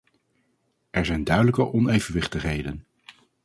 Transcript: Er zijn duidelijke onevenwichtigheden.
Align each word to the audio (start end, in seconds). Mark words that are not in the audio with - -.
Er 0.89 1.05
zijn 1.05 1.23
duidelijke 1.23 1.71
onevenwichtigheden. 1.73 2.85